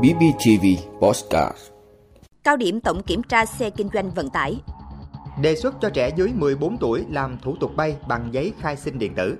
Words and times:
BBTV 0.00 0.66
Postcard 1.00 1.56
Cao 2.44 2.56
điểm 2.56 2.80
tổng 2.80 3.02
kiểm 3.02 3.22
tra 3.22 3.46
xe 3.46 3.70
kinh 3.70 3.88
doanh 3.94 4.10
vận 4.10 4.30
tải 4.30 4.60
Đề 5.40 5.56
xuất 5.56 5.74
cho 5.80 5.90
trẻ 5.90 6.10
dưới 6.16 6.32
14 6.34 6.76
tuổi 6.76 7.04
làm 7.10 7.38
thủ 7.42 7.56
tục 7.60 7.76
bay 7.76 7.96
bằng 8.08 8.28
giấy 8.32 8.52
khai 8.60 8.76
sinh 8.76 8.98
điện 8.98 9.14
tử. 9.14 9.38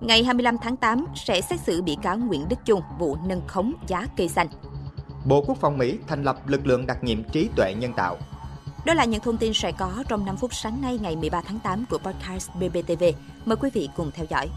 Ngày 0.00 0.24
25 0.24 0.56
tháng 0.62 0.76
8 0.76 1.06
sẽ 1.14 1.40
xét 1.40 1.60
xử 1.60 1.82
bị 1.82 1.96
cáo 2.02 2.16
Nguyễn 2.16 2.48
Đức 2.48 2.56
Chung 2.64 2.82
vụ 2.98 3.16
nâng 3.26 3.46
khống 3.46 3.72
giá 3.86 4.06
cây 4.16 4.28
xanh. 4.28 4.46
Bộ 5.24 5.44
Quốc 5.46 5.58
phòng 5.60 5.78
Mỹ 5.78 5.98
thành 6.06 6.22
lập 6.22 6.48
lực 6.48 6.66
lượng 6.66 6.86
đặc 6.86 7.04
nhiệm 7.04 7.24
trí 7.24 7.48
tuệ 7.56 7.74
nhân 7.78 7.92
tạo. 7.92 8.16
Đó 8.84 8.94
là 8.94 9.04
những 9.04 9.20
thông 9.20 9.36
tin 9.36 9.52
sẽ 9.54 9.72
có 9.72 10.04
trong 10.08 10.26
5 10.26 10.36
phút 10.36 10.54
sáng 10.54 10.82
nay 10.82 10.98
ngày 11.02 11.16
13 11.16 11.40
tháng 11.40 11.58
8 11.58 11.84
của 11.90 11.98
podcast 11.98 12.50
BBTV. 12.54 13.04
Mời 13.44 13.56
quý 13.56 13.70
vị 13.74 13.88
cùng 13.96 14.10
theo 14.14 14.26
dõi. 14.30 14.48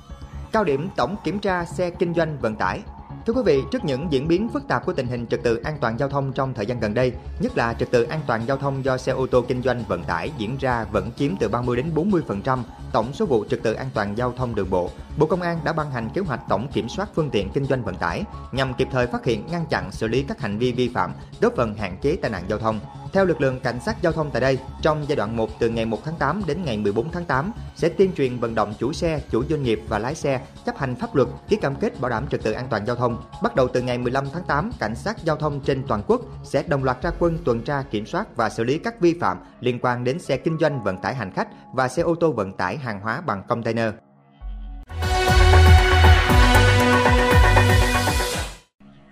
Cao 0.52 0.64
điểm 0.64 0.90
tổng 0.96 1.16
kiểm 1.24 1.40
tra 1.40 1.66
xe 1.66 1.90
kinh 1.90 2.14
doanh 2.14 2.38
vận 2.40 2.56
tải. 2.56 2.80
Thưa 3.26 3.34
quý 3.34 3.42
vị, 3.46 3.64
trước 3.72 3.86
những 3.86 4.08
diễn 4.12 4.28
biến 4.28 4.50
phức 4.50 4.68
tạp 4.68 4.86
của 4.86 4.94
tình 4.94 5.08
hình 5.08 5.28
trật 5.28 5.44
tự 5.44 5.56
an 5.56 5.78
toàn 5.82 6.00
giao 6.00 6.10
thông 6.10 6.34
trong 6.34 6.54
thời 6.54 6.66
gian 6.66 6.80
gần 6.80 6.94
đây, 6.94 7.14
nhất 7.40 7.58
là 7.58 7.74
trật 7.74 7.92
tự 7.92 8.04
an 8.04 8.20
toàn 8.28 8.42
giao 8.48 8.58
thông 8.58 8.86
do 8.86 8.98
xe 8.98 9.12
ô 9.12 9.28
tô 9.28 9.46
kinh 9.48 9.62
doanh 9.62 9.84
vận 9.88 10.04
tải 10.04 10.32
diễn 10.38 10.58
ra 10.58 10.86
vẫn 10.92 11.12
chiếm 11.18 11.32
từ 11.40 11.50
30 11.50 11.78
đến 11.78 11.86
40% 11.96 12.60
tổng 12.94 13.14
số 13.14 13.26
vụ 13.26 13.46
trật 13.50 13.64
tự 13.64 13.74
an 13.74 13.90
toàn 13.94 14.18
giao 14.18 14.34
thông 14.38 14.56
đường 14.56 14.70
bộ, 14.70 14.90
Bộ 15.18 15.26
Công 15.26 15.42
an 15.42 15.60
đã 15.64 15.74
ban 15.74 15.92
hành 15.92 16.10
kế 16.14 16.22
hoạch 16.22 16.40
tổng 16.50 16.68
kiểm 16.74 16.90
soát 16.90 17.10
phương 17.16 17.30
tiện 17.30 17.50
kinh 17.50 17.66
doanh 17.66 17.84
vận 17.84 17.96
tải 17.96 18.24
nhằm 18.52 18.74
kịp 18.74 18.88
thời 18.92 19.08
phát 19.08 19.26
hiện, 19.26 19.48
ngăn 19.52 19.66
chặn, 19.70 19.92
xử 19.92 20.08
lý 20.08 20.24
các 20.24 20.42
hành 20.42 20.58
vi 20.58 20.72
vi 20.72 20.90
phạm, 20.90 21.14
góp 21.42 21.54
phần 21.56 21.76
hạn 21.76 21.98
chế 22.02 22.16
tai 22.22 22.32
nạn 22.32 22.44
giao 22.48 22.60
thông. 22.60 22.80
Theo 23.14 23.26
lực 23.26 23.42
lượng 23.42 23.60
cảnh 23.60 23.80
sát 23.80 24.02
giao 24.02 24.14
thông 24.14 24.32
tại 24.32 24.42
đây, 24.42 24.60
trong 24.82 25.06
giai 25.08 25.16
đoạn 25.16 25.38
1 25.38 25.50
từ 25.60 25.70
ngày 25.70 25.86
1 25.86 26.00
tháng 26.06 26.16
8 26.16 26.42
đến 26.48 26.64
ngày 26.66 26.78
14 26.78 27.12
tháng 27.12 27.26
8 27.26 27.52
sẽ 27.76 27.90
tuyên 27.90 28.14
truyền 28.14 28.40
vận 28.40 28.56
động 28.56 28.74
chủ 28.80 28.94
xe, 28.94 29.22
chủ 29.30 29.44
doanh 29.50 29.64
nghiệp 29.64 29.82
và 29.88 30.00
lái 30.00 30.16
xe 30.16 30.42
chấp 30.66 30.78
hành 30.78 30.96
pháp 30.96 31.16
luật, 31.16 31.28
ký 31.48 31.56
cam 31.56 31.76
kết 31.76 32.02
bảo 32.02 32.10
đảm 32.10 32.28
trật 32.28 32.44
tự 32.44 32.52
an 32.52 32.68
toàn 32.70 32.86
giao 32.86 32.96
thông. 32.96 33.24
Bắt 33.44 33.56
đầu 33.56 33.68
từ 33.68 33.82
ngày 33.82 33.98
15 33.98 34.26
tháng 34.34 34.44
8, 34.44 34.72
cảnh 34.80 34.96
sát 34.96 35.18
giao 35.24 35.36
thông 35.36 35.62
trên 35.62 35.84
toàn 35.88 36.04
quốc 36.08 36.22
sẽ 36.44 36.64
đồng 36.64 36.84
loạt 36.84 37.02
ra 37.02 37.12
quân 37.20 37.38
tuần 37.46 37.62
tra 37.62 37.84
kiểm 37.92 38.06
soát 38.06 38.36
và 38.36 38.50
xử 38.50 38.64
lý 38.64 38.78
các 38.78 39.00
vi 39.00 39.14
phạm 39.20 39.38
liên 39.60 39.80
quan 39.82 40.04
đến 40.04 40.20
xe 40.20 40.38
kinh 40.38 40.58
doanh 40.60 40.84
vận 40.84 40.98
tải 40.98 41.16
hành 41.16 41.32
khách 41.32 41.48
và 41.74 41.88
xe 41.88 42.04
ô 42.04 42.16
tô 42.16 42.32
vận 42.32 42.54
tải 42.54 42.78
hàng 42.78 43.02
hóa 43.02 43.22
bằng 43.22 43.44
container. 43.48 43.94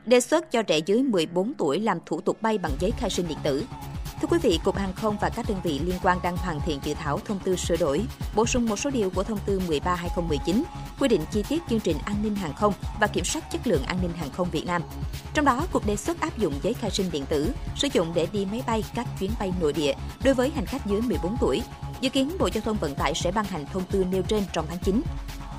Đề 0.10 0.20
xuất 0.20 0.52
cho 0.52 0.64
trẻ 0.64 0.78
dưới 0.78 1.04
14 1.04 1.54
tuổi 1.58 1.80
làm 1.80 2.00
thủ 2.06 2.22
tục 2.22 2.42
bay 2.42 2.58
bằng 2.58 2.72
giấy 2.80 2.92
khai 2.98 3.10
sinh 3.10 3.28
điện 3.28 3.38
tử. 3.44 3.64
Thưa 4.22 4.28
quý 4.28 4.38
vị, 4.42 4.60
Cục 4.64 4.76
Hàng 4.76 4.94
không 4.94 5.18
và 5.22 5.30
các 5.30 5.46
đơn 5.50 5.58
vị 5.64 5.80
liên 5.80 5.96
quan 6.04 6.18
đang 6.24 6.38
hoàn 6.38 6.60
thiện 6.66 6.80
dự 6.84 6.94
thảo 6.94 7.20
thông 7.26 7.40
tư 7.40 7.56
sửa 7.56 7.78
đổi, 7.78 8.02
bổ 8.36 8.46
sung 8.46 8.66
một 8.66 8.76
số 8.80 8.90
điều 8.90 9.10
của 9.10 9.24
thông 9.24 9.40
tư 9.46 9.62
13/2019 9.68 10.64
quy 11.00 11.08
định 11.08 11.22
chi 11.32 11.44
tiết 11.50 11.64
chương 11.70 11.80
trình 11.80 11.98
an 12.06 12.16
ninh 12.24 12.36
hàng 12.36 12.54
không 12.54 12.74
và 13.00 13.08
kiểm 13.08 13.24
soát 13.24 13.52
chất 13.52 13.68
lượng 13.68 13.84
an 13.84 13.98
ninh 14.02 14.12
hàng 14.12 14.30
không 14.30 14.50
Việt 14.52 14.66
Nam. 14.66 14.82
Trong 15.34 15.46
đó, 15.46 15.68
cục 15.72 15.86
đề 15.86 15.96
xuất 15.96 16.22
áp 16.22 16.38
dụng 16.38 16.54
giấy 16.64 16.74
khai 16.74 16.92
sinh 16.92 17.12
điện 17.12 17.26
tử 17.30 17.52
sử 17.76 17.88
dụng 17.94 18.12
để 18.16 18.28
đi 18.34 18.46
máy 18.46 18.64
bay 18.68 18.84
các 18.96 19.08
chuyến 19.20 19.32
bay 19.40 19.54
nội 19.62 19.74
địa 19.74 19.94
đối 20.24 20.34
với 20.34 20.50
hành 20.50 20.66
khách 20.66 20.86
dưới 20.86 21.02
14 21.02 21.38
tuổi. 21.42 21.62
Dự 22.02 22.10
kiến 22.10 22.32
Bộ 22.40 22.50
Giao 22.54 22.62
thông 22.62 22.78
Vận 22.78 22.96
tải 22.96 23.14
sẽ 23.16 23.32
ban 23.32 23.46
hành 23.46 23.66
thông 23.74 23.84
tư 23.84 24.06
nêu 24.12 24.22
trên 24.22 24.44
trong 24.54 24.66
tháng 24.70 24.80
9. 24.80 25.02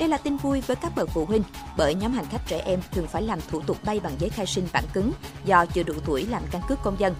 Đây 0.00 0.08
là 0.08 0.18
tin 0.18 0.36
vui 0.36 0.60
với 0.60 0.76
các 0.76 0.92
bậc 0.96 1.08
phụ 1.08 1.24
huynh 1.24 1.42
bởi 1.76 1.94
nhóm 1.94 2.12
hành 2.12 2.24
khách 2.24 2.46
trẻ 2.46 2.62
em 2.64 2.80
thường 2.92 3.06
phải 3.06 3.22
làm 3.22 3.38
thủ 3.50 3.60
tục 3.60 3.76
bay 3.84 4.00
bằng 4.00 4.12
giấy 4.18 4.30
khai 4.30 4.46
sinh 4.46 4.64
bản 4.72 4.84
cứng 4.92 5.12
do 5.44 5.66
chưa 5.66 5.82
đủ 5.82 5.94
tuổi 6.06 6.26
làm 6.30 6.42
căn 6.50 6.62
cước 6.68 6.78
công 6.82 6.96
dân. 6.98 7.14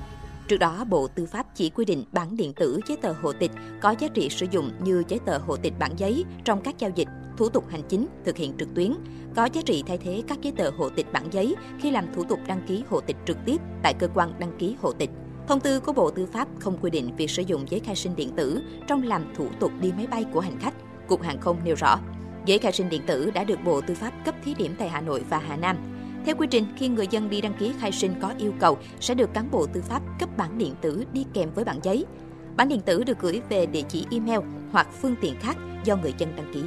Trước 0.49 0.57
đó, 0.57 0.85
Bộ 0.85 1.09
Tư 1.09 1.27
pháp 1.27 1.47
chỉ 1.55 1.71
quy 1.71 1.85
định 1.85 2.05
bản 2.13 2.37
điện 2.37 2.53
tử 2.53 2.81
giấy 2.87 2.97
tờ 2.97 3.13
hộ 3.23 3.33
tịch 3.33 3.51
có 3.81 3.95
giá 3.99 4.09
trị 4.09 4.29
sử 4.31 4.47
dụng 4.51 4.71
như 4.85 5.03
giấy 5.09 5.19
tờ 5.27 5.39
hộ 5.39 5.57
tịch 5.57 5.73
bản 5.79 5.93
giấy 5.97 6.25
trong 6.45 6.61
các 6.61 6.79
giao 6.79 6.91
dịch, 6.95 7.09
thủ 7.37 7.49
tục 7.49 7.65
hành 7.71 7.83
chính 7.89 8.07
thực 8.25 8.37
hiện 8.37 8.55
trực 8.59 8.75
tuyến, 8.75 8.95
có 9.37 9.49
giá 9.53 9.63
trị 9.67 9.85
thay 9.87 9.99
thế 9.99 10.23
các 10.29 10.41
giấy 10.41 10.53
tờ 10.57 10.71
hộ 10.71 10.89
tịch 10.89 11.13
bản 11.13 11.25
giấy 11.31 11.55
khi 11.81 11.91
làm 11.91 12.15
thủ 12.15 12.25
tục 12.25 12.39
đăng 12.47 12.63
ký 12.67 12.85
hộ 12.91 13.01
tịch 13.01 13.17
trực 13.27 13.37
tiếp 13.47 13.61
tại 13.83 13.95
cơ 13.95 14.09
quan 14.15 14.35
đăng 14.39 14.59
ký 14.59 14.77
hộ 14.83 14.93
tịch. 14.93 15.11
Thông 15.49 15.61
tư 15.61 15.81
của 15.81 15.93
Bộ 15.93 16.11
Tư 16.11 16.27
pháp 16.33 16.49
không 16.59 16.79
quy 16.83 16.91
định 16.91 17.17
việc 17.17 17.31
sử 17.31 17.43
dụng 17.43 17.71
giấy 17.71 17.81
khai 17.81 17.97
sinh 17.97 18.17
điện 18.17 18.31
tử 18.37 18.63
trong 18.87 19.03
làm 19.03 19.35
thủ 19.37 19.47
tục 19.61 19.73
đi 19.81 19.93
máy 19.97 20.07
bay 20.07 20.25
của 20.33 20.41
hành 20.41 20.59
khách. 20.61 20.75
Cục 21.09 21.23
Hàng 21.23 21.41
không 21.41 21.57
nêu 21.65 21.75
rõ, 21.75 21.99
giấy 22.51 22.59
khai 22.59 22.73
sinh 22.73 22.89
điện 22.89 23.03
tử 23.07 23.31
đã 23.35 23.45
được 23.45 23.65
Bộ 23.65 23.81
Tư 23.81 23.95
pháp 23.95 24.13
cấp 24.25 24.35
thí 24.45 24.55
điểm 24.55 24.75
tại 24.79 24.89
Hà 24.89 25.01
Nội 25.01 25.23
và 25.31 25.39
Hà 25.39 25.57
Nam. 25.57 25.77
Theo 26.27 26.35
quy 26.37 26.47
trình, 26.51 26.67
khi 26.77 26.89
người 26.89 27.07
dân 27.11 27.31
đi 27.31 27.41
đăng 27.41 27.55
ký 27.55 27.73
khai 27.81 27.93
sinh 27.93 28.15
có 28.21 28.33
yêu 28.39 28.55
cầu 28.61 28.79
sẽ 29.01 29.15
được 29.15 29.35
cán 29.35 29.51
bộ 29.51 29.67
tư 29.67 29.83
pháp 29.83 30.03
cấp 30.21 30.29
bản 30.37 30.59
điện 30.59 30.75
tử 30.81 31.05
đi 31.13 31.27
kèm 31.35 31.51
với 31.55 31.65
bản 31.65 31.81
giấy. 31.83 32.05
Bản 32.57 32.69
điện 32.69 32.81
tử 32.81 33.05
được 33.05 33.19
gửi 33.21 33.41
về 33.49 33.67
địa 33.67 33.83
chỉ 33.89 34.07
email 34.11 34.41
hoặc 34.73 34.87
phương 35.03 35.15
tiện 35.21 35.35
khác 35.41 35.57
do 35.85 35.97
người 35.97 36.15
dân 36.19 36.37
đăng 36.37 36.55
ký. 36.55 36.63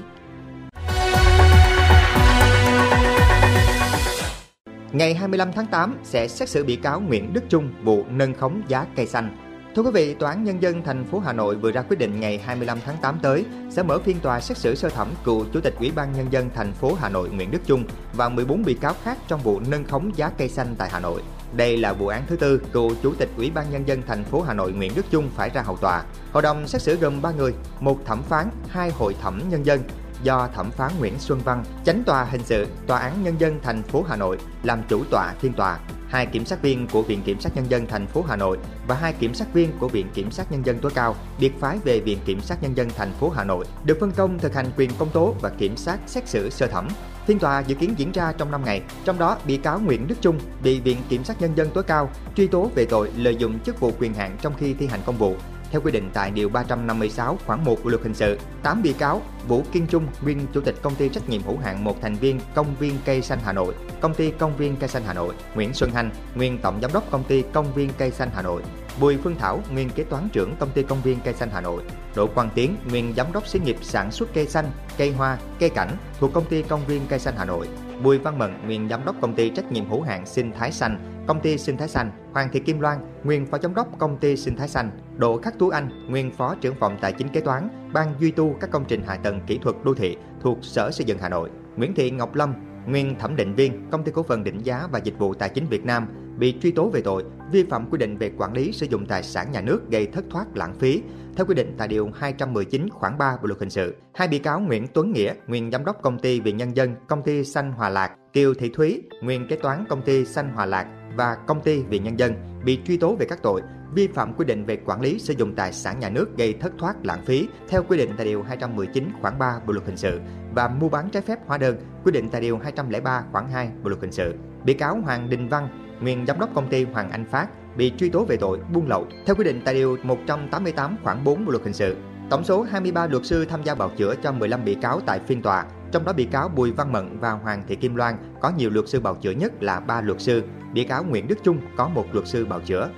Ngày 4.92 5.14
25 5.14 5.52
tháng 5.56 5.68
8 5.68 5.98
sẽ 6.04 6.28
xét 6.28 6.50
xử 6.50 6.64
bị 6.64 6.76
cáo 6.76 7.02
Nguyễn 7.02 7.34
Đức 7.34 7.44
Trung 7.50 7.70
vụ 7.84 8.04
nâng 8.10 8.34
khống 8.34 8.62
giá 8.68 8.86
cây 8.96 9.06
xanh. 9.06 9.43
Thưa 9.76 9.82
quý 9.82 9.92
vị, 9.94 10.14
Tòa 10.14 10.30
án 10.30 10.44
Nhân 10.44 10.62
dân 10.62 10.84
thành 10.84 11.06
phố 11.06 11.20
Hà 11.20 11.34
Nội 11.34 11.56
vừa 11.56 11.72
ra 11.72 11.82
quyết 11.82 12.00
định 12.00 12.20
ngày 12.20 12.38
25 12.38 12.80
tháng 12.86 12.98
8 13.02 13.20
tới 13.22 13.46
sẽ 13.70 13.84
mở 13.84 14.00
phiên 14.00 14.20
tòa 14.20 14.40
xét 14.40 14.58
xử 14.58 14.76
sơ 14.76 14.90
thẩm 14.90 15.08
cựu 15.24 15.46
Chủ 15.54 15.62
tịch 15.62 15.74
Ủy 15.80 15.92
ban 15.92 16.14
Nhân 16.14 16.28
dân 16.32 16.50
thành 16.56 16.74
phố 16.74 16.94
Hà 17.00 17.10
Nội 17.10 17.30
Nguyễn 17.30 17.52
Đức 17.52 17.60
Trung 17.66 17.84
và 18.14 18.30
14 18.30 18.64
bị 18.64 18.74
cáo 18.74 18.94
khác 19.04 19.18
trong 19.28 19.40
vụ 19.40 19.60
nâng 19.68 19.84
khống 19.84 20.12
giá 20.16 20.30
cây 20.30 20.50
xanh 20.50 20.76
tại 20.78 20.90
Hà 20.90 21.00
Nội. 21.00 21.22
Đây 21.56 21.78
là 21.78 21.94
vụ 21.94 22.08
án 22.08 22.24
thứ 22.28 22.36
tư 22.36 22.62
cựu 22.74 22.96
Chủ 23.04 23.14
tịch 23.14 23.30
Ủy 23.38 23.52
ban 23.52 23.72
Nhân 23.72 23.88
dân 23.88 24.02
thành 24.08 24.24
phố 24.24 24.42
Hà 24.42 24.54
Nội 24.54 24.72
Nguyễn 24.72 24.92
Đức 24.96 25.06
Trung 25.12 25.30
phải 25.36 25.50
ra 25.50 25.62
hầu 25.62 25.78
tòa. 25.78 26.04
Hội 26.32 26.44
đồng 26.44 26.68
xét 26.68 26.82
xử 26.82 26.96
gồm 26.96 27.22
3 27.22 27.32
người, 27.32 27.54
một 27.80 28.06
thẩm 28.06 28.24
phán, 28.24 28.50
hai 28.70 28.90
hội 28.90 29.16
thẩm 29.22 29.42
nhân 29.50 29.66
dân 29.66 29.80
do 30.24 30.48
thẩm 30.56 30.72
phán 30.72 30.92
Nguyễn 31.00 31.20
Xuân 31.20 31.40
Văn, 31.46 31.64
chánh 31.86 32.04
tòa 32.04 32.24
hình 32.24 32.42
sự, 32.44 32.68
tòa 32.88 33.00
án 33.00 33.24
nhân 33.24 33.36
dân 33.40 33.60
thành 33.64 33.84
phố 33.84 34.06
Hà 34.10 34.16
Nội 34.16 34.38
làm 34.64 34.84
chủ 34.90 35.04
tọa 35.12 35.34
phiên 35.40 35.54
tòa 35.54 35.80
hai 36.14 36.26
kiểm 36.26 36.46
sát 36.46 36.62
viên 36.62 36.88
của 36.88 37.02
Viện 37.02 37.22
Kiểm 37.26 37.40
sát 37.40 37.56
Nhân 37.56 37.66
dân 37.70 37.88
thành 37.88 38.08
phố 38.08 38.24
Hà 38.28 38.36
Nội 38.36 38.58
và 38.88 38.96
hai 38.96 39.14
kiểm 39.14 39.34
sát 39.34 39.54
viên 39.54 39.70
của 39.80 39.88
Viện 39.88 40.08
Kiểm 40.14 40.32
sát 40.32 40.52
Nhân 40.52 40.66
dân 40.66 40.80
tối 40.80 40.92
cao 40.96 41.16
biệt 41.40 41.52
phái 41.60 41.78
về 41.84 42.00
Viện 42.00 42.18
Kiểm 42.26 42.42
sát 42.42 42.64
Nhân 42.64 42.78
dân 42.78 42.90
thành 42.98 43.14
phố 43.20 43.30
Hà 43.30 43.44
Nội 43.44 43.66
được 43.86 43.98
phân 44.00 44.12
công 44.12 44.40
thực 44.40 44.54
hành 44.54 44.66
quyền 44.78 44.90
công 44.98 45.10
tố 45.10 45.36
và 45.42 45.50
kiểm 45.50 45.78
sát 45.78 46.00
xét 46.08 46.28
xử 46.28 46.50
sơ 46.50 46.68
thẩm. 46.68 46.88
Phiên 47.28 47.40
tòa 47.40 47.60
dự 47.60 47.76
kiến 47.76 47.94
diễn 47.98 48.12
ra 48.12 48.34
trong 48.38 48.52
5 48.52 48.66
ngày, 48.66 48.82
trong 49.06 49.20
đó 49.20 49.38
bị 49.48 49.58
cáo 49.58 49.80
Nguyễn 49.80 50.08
Đức 50.08 50.16
Trung 50.22 50.40
bị 50.64 50.80
Viện 50.80 50.98
Kiểm 51.10 51.24
sát 51.24 51.42
Nhân 51.42 51.58
dân 51.58 51.70
tối 51.74 51.84
cao 51.84 52.10
truy 52.36 52.48
tố 52.48 52.70
về 52.76 52.86
tội 52.86 53.12
lợi 53.18 53.36
dụng 53.36 53.60
chức 53.60 53.80
vụ 53.80 53.92
quyền 54.00 54.14
hạn 54.14 54.38
trong 54.42 54.54
khi 54.58 54.74
thi 54.74 54.88
hành 54.88 55.02
công 55.06 55.18
vụ 55.18 55.36
theo 55.74 55.82
quy 55.82 55.92
định 55.92 56.10
tại 56.14 56.32
Điều 56.32 56.50
356 56.50 57.38
khoản 57.46 57.64
1 57.64 57.76
của 57.84 57.90
luật 57.90 58.04
hình 58.04 58.14
sự. 58.14 58.38
8 58.64 58.82
bị 58.82 58.94
cáo 58.94 59.22
Vũ 59.48 59.64
Kiên 59.72 59.88
Trung, 59.88 60.08
nguyên 60.24 60.40
Chủ 60.54 60.62
tịch 60.62 60.76
Công 60.82 60.96
ty 60.96 61.10
trách 61.10 61.30
nhiệm 61.30 61.44
hữu 61.44 61.58
hạn 61.58 61.84
một 61.84 62.02
thành 62.02 62.16
viên 62.16 62.40
Công 62.56 62.76
viên 62.80 62.98
Cây 63.06 63.22
Xanh 63.22 63.40
Hà 63.44 63.54
Nội, 63.54 63.76
Công 64.02 64.14
ty 64.14 64.32
Công 64.32 64.58
viên 64.58 64.76
Cây 64.76 64.90
Xanh 64.90 65.04
Hà 65.08 65.14
Nội, 65.14 65.36
Nguyễn 65.56 65.74
Xuân 65.74 65.92
Hành, 65.92 66.12
nguyên 66.36 66.58
Tổng 66.58 66.80
Giám 66.82 66.94
đốc 66.94 67.12
Công 67.12 67.24
ty 67.24 67.44
Công 67.54 67.74
viên 67.74 67.90
Cây 67.98 68.12
Xanh 68.12 68.30
Hà 68.36 68.42
Nội, 68.42 68.62
Bùi 69.00 69.18
Phương 69.18 69.36
Thảo, 69.36 69.62
nguyên 69.74 69.90
kế 69.90 70.04
toán 70.04 70.30
trưởng 70.30 70.56
Công 70.60 70.70
ty 70.72 70.84
Công 70.84 71.02
viên 71.02 71.20
Cây 71.24 71.34
Xanh 71.34 71.50
Hà 71.54 71.62
Nội, 71.62 71.84
Đỗ 72.16 72.28
Quang 72.28 72.50
Tiến, 72.56 72.76
nguyên 72.90 73.14
Giám 73.18 73.28
đốc 73.34 73.48
xí 73.48 73.60
nghiệp 73.60 73.78
sản 73.82 74.12
xuất 74.12 74.30
cây 74.34 74.48
xanh, 74.48 74.66
cây 74.98 75.12
hoa, 75.12 75.38
cây 75.60 75.70
cảnh 75.70 75.90
thuộc 76.20 76.34
Công 76.34 76.46
ty 76.46 76.62
Công 76.62 76.86
viên 76.88 77.02
Cây 77.10 77.20
Xanh 77.20 77.34
Hà 77.38 77.46
Nội, 77.46 77.68
Bùi 78.04 78.18
Văn 78.18 78.40
Mận, 78.40 78.54
nguyên 78.66 78.90
Giám 78.90 79.06
đốc 79.06 79.16
Công 79.22 79.36
ty 79.36 79.50
trách 79.50 79.72
nhiệm 79.72 79.90
hữu 79.90 80.02
hạn 80.02 80.26
Sinh 80.26 80.52
Thái 80.52 80.72
Xanh, 80.72 81.24
Công 81.28 81.40
ty 81.40 81.58
Sinh 81.58 81.78
Thái 81.78 81.88
Xanh, 81.88 82.12
Hoàng 82.34 82.50
Thị 82.52 82.60
Kim 82.60 82.80
Loan, 82.80 82.98
nguyên 83.24 83.46
Phó 83.46 83.58
Giám 83.58 83.76
đốc 83.76 84.00
Công 84.00 84.18
ty 84.18 84.38
Sinh 84.38 84.56
Thái 84.56 84.68
Xanh, 84.68 84.92
Đỗ 85.18 85.38
Khắc 85.38 85.60
Tú 85.60 85.70
Anh, 85.70 85.90
nguyên 86.10 86.32
Phó 86.32 86.56
trưởng 86.62 86.76
phòng 86.80 86.98
Tài 87.02 87.12
chính 87.14 87.30
kế 87.30 87.42
toán, 87.42 87.90
Ban 87.94 88.14
duy 88.20 88.32
tu 88.32 88.56
các 88.60 88.72
công 88.72 88.86
trình 88.88 89.04
hạ 89.08 89.16
tầng 89.16 89.42
kỹ 89.48 89.58
thuật 89.58 89.76
đô 89.84 89.94
thị 89.94 90.18
thuộc 90.42 90.58
Sở 90.62 90.92
Xây 90.92 91.06
dựng 91.06 91.18
Hà 91.22 91.30
Nội, 91.30 91.50
Nguyễn 91.76 91.94
Thị 91.96 92.12
Ngọc 92.12 92.36
Lâm, 92.36 92.54
nguyên 92.88 93.16
thẩm 93.20 93.36
định 93.36 93.56
viên 93.56 93.90
Công 93.92 94.04
ty 94.04 94.12
Cổ 94.12 94.24
phần 94.24 94.44
Định 94.44 94.60
giá 94.64 94.88
và 94.92 95.00
Dịch 95.00 95.18
vụ 95.18 95.34
Tài 95.34 95.50
chính 95.50 95.68
Việt 95.68 95.86
Nam 95.86 96.08
bị 96.38 96.56
truy 96.62 96.72
tố 96.72 96.90
về 96.90 97.02
tội 97.02 97.24
vi 97.54 97.64
phạm 97.64 97.90
quy 97.90 97.98
định 97.98 98.18
về 98.18 98.32
quản 98.38 98.54
lý 98.54 98.72
sử 98.72 98.86
dụng 98.90 99.06
tài 99.06 99.24
sản 99.24 99.52
nhà 99.52 99.62
nước 99.62 99.82
gây 99.90 100.08
thất 100.08 100.26
thoát 100.30 100.58
lãng 100.58 100.74
phí 100.74 101.02
theo 101.36 101.46
quy 101.46 101.56
định 101.56 101.76
tại 101.78 101.88
điều 101.88 102.12
219 102.16 102.90
khoản 102.90 103.18
3 103.18 103.38
Bộ 103.42 103.48
luật 103.48 103.60
hình 103.60 103.70
sự. 103.70 103.96
Hai 104.14 104.28
bị 104.28 104.40
cáo 104.40 104.60
Nguyễn 104.60 104.88
Tuấn 104.88 105.12
Nghĩa, 105.12 105.34
nguyên 105.48 105.72
giám 105.72 105.86
đốc 105.86 106.02
công 106.02 106.20
ty 106.20 106.40
Vì 106.40 106.52
Nhân 106.52 106.76
dân, 106.76 106.96
công 107.08 107.24
ty 107.24 107.44
Xanh 107.44 107.72
Hòa 107.72 107.90
Lạc, 107.90 108.12
Kiều 108.34 108.54
Thị 108.54 108.70
Thúy, 108.74 109.04
nguyên 109.22 109.48
kế 109.48 109.56
toán 109.56 109.86
công 109.90 110.02
ty 110.02 110.26
Xanh 110.26 110.50
Hòa 110.50 110.66
Lạc 110.66 110.88
và 111.18 111.36
công 111.48 111.62
ty 111.62 111.84
Vì 111.84 112.00
Nhân 112.00 112.20
dân 112.20 112.34
bị 112.66 112.80
truy 112.86 112.98
tố 112.98 113.16
về 113.16 113.26
các 113.26 113.40
tội 113.44 113.62
vi 113.96 114.08
phạm 114.08 114.34
quy 114.34 114.46
định 114.46 114.66
về 114.66 114.78
quản 114.86 115.02
lý 115.02 115.20
sử 115.20 115.34
dụng 115.38 115.56
tài 115.56 115.74
sản 115.74 116.00
nhà 116.00 116.10
nước 116.10 116.38
gây 116.38 116.54
thất 116.54 116.74
thoát 116.78 117.06
lãng 117.06 117.26
phí 117.26 117.48
theo 117.70 117.84
quy 117.84 117.98
định 117.98 118.12
tại 118.18 118.26
điều 118.26 118.44
219 118.44 119.10
khoản 119.22 119.40
3 119.40 119.60
Bộ 119.68 119.74
luật 119.74 119.86
hình 119.86 119.98
sự 119.98 120.20
và 120.56 120.68
mua 120.68 120.90
bán 120.90 121.10
trái 121.10 121.22
phép 121.22 121.40
hóa 121.48 121.58
đơn 121.58 121.76
quy 122.04 122.12
định 122.12 122.30
tại 122.30 122.42
điều 122.42 122.58
203 122.58 123.24
khoản 123.32 123.48
2 123.52 123.70
Bộ 123.84 123.90
luật 123.90 124.02
hình 124.02 124.12
sự. 124.12 124.34
Bị 124.66 124.74
cáo 124.74 125.02
Hoàng 125.02 125.30
Đình 125.30 125.48
Văn, 125.50 125.83
nguyên 126.02 126.26
giám 126.28 126.40
đốc 126.40 126.56
công 126.56 126.70
ty 126.70 126.84
Hoàng 126.84 127.12
Anh 127.12 127.26
Phát 127.26 127.48
bị 127.78 127.92
truy 127.98 128.10
tố 128.10 128.26
về 128.26 128.38
tội 128.38 128.60
buôn 128.74 128.88
lậu 128.88 129.08
theo 129.26 129.36
quy 129.36 129.44
định 129.44 129.62
tại 129.66 129.74
điều 129.74 129.98
188 130.04 130.98
khoản 131.04 131.24
4 131.24 131.46
Bộ 131.46 131.52
luật 131.52 131.64
hình 131.64 131.74
sự. 131.74 131.96
Tổng 132.30 132.44
số 132.44 132.62
23 132.62 133.08
luật 133.08 133.26
sư 133.26 133.46
tham 133.46 133.64
gia 133.64 133.76
bào 133.76 133.90
chữa 133.98 134.16
cho 134.24 134.32
15 134.32 134.66
bị 134.66 134.76
cáo 134.76 135.00
tại 135.06 135.20
phiên 135.20 135.42
tòa, 135.42 135.66
trong 135.92 136.06
đó 136.06 136.14
bị 136.14 136.26
cáo 136.26 136.50
Bùi 136.50 136.72
Văn 136.72 136.92
Mận 136.92 137.20
và 137.20 137.32
Hoàng 137.32 137.64
Thị 137.68 137.76
Kim 137.76 137.96
Loan 137.96 138.16
có 138.42 138.52
nhiều 138.58 138.70
luật 138.70 138.88
sư 138.90 139.00
bào 139.00 139.16
chữa 139.16 139.32
nhất 139.32 139.64
là 139.64 139.80
3 139.80 140.02
luật 140.02 140.22
sư, 140.22 140.44
bị 140.74 140.84
cáo 140.84 141.04
Nguyễn 141.04 141.28
Đức 141.28 141.44
Trung 141.44 141.58
có 141.78 141.88
một 141.88 142.06
luật 142.14 142.28
sư 142.28 142.46
bào 142.46 142.60
chữa. 142.60 142.90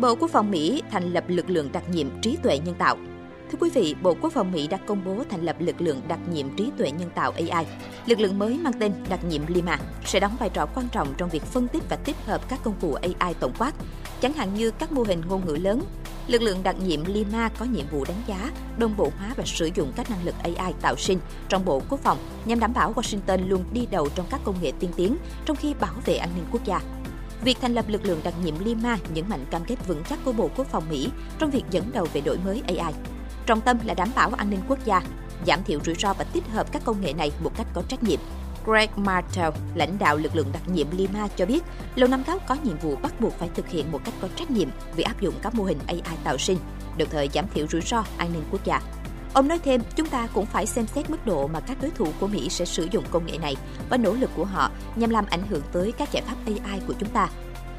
Bộ 0.00 0.14
Quốc 0.14 0.30
phòng 0.30 0.50
Mỹ 0.50 0.82
thành 0.90 1.12
lập 1.12 1.24
lực 1.28 1.50
lượng 1.50 1.68
đặc 1.72 1.82
nhiệm 1.92 2.06
trí 2.22 2.38
tuệ 2.42 2.58
nhân 2.58 2.74
tạo. 2.78 2.96
Thưa 3.52 3.58
quý 3.60 3.70
vị, 3.70 3.94
Bộ 4.02 4.16
Quốc 4.20 4.32
phòng 4.32 4.52
Mỹ 4.52 4.66
đã 4.66 4.78
công 4.86 5.04
bố 5.04 5.24
thành 5.30 5.42
lập 5.42 5.56
lực 5.58 5.80
lượng 5.80 6.00
đặc 6.08 6.18
nhiệm 6.32 6.56
trí 6.56 6.70
tuệ 6.78 6.90
nhân 6.90 7.10
tạo 7.14 7.32
AI. 7.32 7.66
Lực 8.06 8.20
lượng 8.20 8.38
mới 8.38 8.58
mang 8.58 8.72
tên 8.80 8.92
đặc 9.08 9.24
nhiệm 9.24 9.42
Lima 9.46 9.78
sẽ 10.04 10.20
đóng 10.20 10.36
vai 10.40 10.50
trò 10.50 10.66
quan 10.74 10.88
trọng 10.92 11.14
trong 11.16 11.28
việc 11.28 11.42
phân 11.42 11.68
tích 11.68 11.82
và 11.88 11.96
tích 11.96 12.16
hợp 12.26 12.48
các 12.48 12.60
công 12.64 12.74
cụ 12.80 12.94
AI 12.94 13.34
tổng 13.34 13.52
quát, 13.58 13.72
chẳng 14.20 14.32
hạn 14.32 14.54
như 14.54 14.70
các 14.70 14.92
mô 14.92 15.02
hình 15.02 15.22
ngôn 15.28 15.46
ngữ 15.46 15.56
lớn. 15.56 15.82
Lực 16.26 16.42
lượng 16.42 16.62
đặc 16.62 16.76
nhiệm 16.86 17.04
Lima 17.04 17.48
có 17.58 17.64
nhiệm 17.64 17.86
vụ 17.90 18.04
đánh 18.04 18.22
giá, 18.26 18.50
đồng 18.78 18.96
bộ 18.96 19.10
hóa 19.18 19.34
và 19.36 19.44
sử 19.46 19.70
dụng 19.74 19.92
các 19.96 20.10
năng 20.10 20.24
lực 20.24 20.34
AI 20.42 20.72
tạo 20.80 20.96
sinh 20.96 21.18
trong 21.48 21.64
Bộ 21.64 21.82
Quốc 21.88 22.00
phòng 22.00 22.18
nhằm 22.44 22.60
đảm 22.60 22.74
bảo 22.74 22.92
Washington 22.92 23.48
luôn 23.48 23.64
đi 23.72 23.86
đầu 23.90 24.08
trong 24.14 24.26
các 24.30 24.40
công 24.44 24.56
nghệ 24.62 24.72
tiên 24.80 24.90
tiến, 24.96 25.16
trong 25.44 25.56
khi 25.56 25.74
bảo 25.80 25.94
vệ 26.04 26.16
an 26.16 26.30
ninh 26.34 26.44
quốc 26.52 26.64
gia. 26.64 26.80
Việc 27.44 27.58
thành 27.60 27.74
lập 27.74 27.84
lực 27.88 28.04
lượng 28.04 28.20
đặc 28.24 28.34
nhiệm 28.44 28.54
Lima 28.64 28.98
nhấn 29.14 29.24
mạnh 29.28 29.44
cam 29.50 29.64
kết 29.64 29.86
vững 29.86 30.02
chắc 30.10 30.18
của 30.24 30.32
Bộ 30.32 30.50
Quốc 30.56 30.66
phòng 30.66 30.84
Mỹ 30.90 31.08
trong 31.38 31.50
việc 31.50 31.64
dẫn 31.70 31.90
đầu 31.92 32.06
về 32.12 32.20
đổi 32.20 32.38
mới 32.44 32.62
AI. 32.66 32.94
Trọng 33.48 33.60
tâm 33.60 33.78
là 33.84 33.94
đảm 33.94 34.08
bảo 34.14 34.30
an 34.36 34.50
ninh 34.50 34.60
quốc 34.68 34.78
gia, 34.84 35.02
giảm 35.46 35.64
thiểu 35.64 35.80
rủi 35.84 35.94
ro 35.94 36.12
và 36.14 36.24
tích 36.24 36.44
hợp 36.52 36.72
các 36.72 36.82
công 36.84 37.00
nghệ 37.00 37.12
này 37.12 37.32
một 37.44 37.50
cách 37.56 37.66
có 37.74 37.82
trách 37.88 38.02
nhiệm. 38.02 38.20
Greg 38.64 38.88
Martel, 38.96 39.48
lãnh 39.74 39.98
đạo 39.98 40.16
lực 40.16 40.36
lượng 40.36 40.52
đặc 40.52 40.62
nhiệm 40.68 40.86
Lima 40.90 41.28
cho 41.36 41.46
biết, 41.46 41.64
Lầu 41.94 42.08
Năm 42.08 42.22
Góc 42.26 42.42
có 42.48 42.56
nhiệm 42.64 42.78
vụ 42.78 42.96
bắt 42.96 43.20
buộc 43.20 43.38
phải 43.38 43.50
thực 43.54 43.68
hiện 43.68 43.92
một 43.92 44.00
cách 44.04 44.14
có 44.20 44.28
trách 44.36 44.50
nhiệm 44.50 44.68
vì 44.96 45.02
áp 45.02 45.20
dụng 45.20 45.34
các 45.42 45.54
mô 45.54 45.64
hình 45.64 45.78
AI 45.86 46.02
tạo 46.24 46.38
sinh, 46.38 46.58
đồng 46.98 47.08
thời 47.10 47.28
giảm 47.34 47.44
thiểu 47.54 47.66
rủi 47.66 47.80
ro 47.80 48.04
an 48.18 48.32
ninh 48.32 48.44
quốc 48.50 48.64
gia. 48.64 48.80
Ông 49.34 49.48
nói 49.48 49.58
thêm, 49.58 49.80
chúng 49.96 50.08
ta 50.08 50.28
cũng 50.34 50.46
phải 50.46 50.66
xem 50.66 50.86
xét 50.86 51.10
mức 51.10 51.26
độ 51.26 51.46
mà 51.46 51.60
các 51.60 51.78
đối 51.82 51.90
thủ 51.90 52.06
của 52.20 52.26
Mỹ 52.26 52.48
sẽ 52.48 52.64
sử 52.64 52.88
dụng 52.90 53.04
công 53.10 53.26
nghệ 53.26 53.38
này 53.38 53.56
và 53.90 53.96
nỗ 53.96 54.12
lực 54.12 54.30
của 54.36 54.44
họ 54.44 54.70
nhằm 54.96 55.10
làm 55.10 55.26
ảnh 55.30 55.42
hưởng 55.50 55.62
tới 55.72 55.92
các 55.92 56.12
giải 56.12 56.22
pháp 56.26 56.36
AI 56.46 56.80
của 56.86 56.94
chúng 57.00 57.08
ta. 57.08 57.28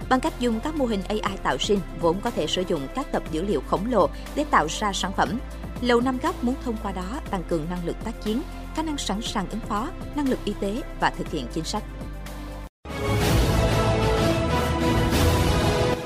Bằng 0.10 0.20
cách 0.20 0.34
dùng 0.40 0.60
các 0.60 0.76
mô 0.76 0.86
hình 0.86 1.02
AI 1.08 1.38
tạo 1.44 1.58
sinh 1.58 1.80
vốn 2.02 2.22
có 2.22 2.32
thể 2.32 2.48
sử 2.48 2.64
dụng 2.68 2.88
các 2.96 3.12
tập 3.12 3.24
dữ 3.32 3.42
liệu 3.42 3.62
khổng 3.68 3.92
lồ 3.92 4.10
để 4.36 4.46
tạo 4.52 4.68
ra 4.70 4.94
sản 4.94 5.12
phẩm, 5.18 5.40
Lầu 5.82 6.02
Năm 6.02 6.18
Góc 6.24 6.44
muốn 6.44 6.56
thông 6.66 6.78
qua 6.84 6.92
đó 6.92 7.20
tăng 7.30 7.44
cường 7.44 7.66
năng 7.70 7.86
lực 7.86 7.96
tác 8.04 8.24
chiến, 8.24 8.42
khả 8.76 8.82
năng 8.82 8.98
sẵn 8.98 9.22
sàng 9.22 9.50
ứng 9.50 9.60
phó, 9.60 9.90
năng 10.16 10.30
lực 10.30 10.40
y 10.46 10.54
tế 10.60 10.82
và 11.00 11.10
thực 11.10 11.32
hiện 11.32 11.48
chính 11.54 11.64
sách. 11.64 11.84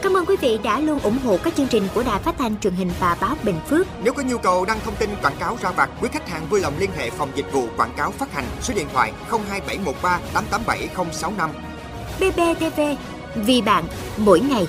Cảm 0.02 0.18
ơn 0.18 0.26
quý 0.26 0.36
vị 0.42 0.60
đã 0.64 0.80
luôn 0.80 1.00
ủng 1.00 1.18
hộ 1.26 1.38
các 1.44 1.56
chương 1.56 1.68
trình 1.68 1.88
của 1.94 2.04
Đài 2.04 2.20
Phát 2.20 2.36
thanh 2.38 2.60
truyền 2.60 2.74
hình 2.74 2.92
và 3.00 3.18
báo 3.22 3.36
Bình 3.44 3.60
Phước. 3.68 3.88
Nếu 4.04 4.14
có 4.14 4.24
nhu 4.24 4.38
cầu 4.38 4.66
đăng 4.66 4.80
thông 4.86 4.96
tin 4.96 5.10
quảng 5.22 5.36
cáo 5.40 5.58
ra 5.62 5.72
vặt, 5.72 5.90
quý 6.02 6.10
khách 6.12 6.30
hàng 6.30 6.48
vui 6.50 6.60
lòng 6.60 6.74
liên 6.80 6.90
hệ 6.98 7.10
phòng 7.10 7.32
dịch 7.36 7.52
vụ 7.52 7.68
quảng 7.78 7.94
cáo 7.98 8.12
phát 8.12 8.34
hành 8.34 8.46
số 8.62 8.74
điện 8.74 8.88
thoại 8.94 9.14
02713 9.30 10.20
887065. 10.34 11.50
BBTV, 12.20 12.82
vì 13.36 13.62
bạn, 13.62 13.84
mỗi 14.18 14.40
ngày. 14.40 14.68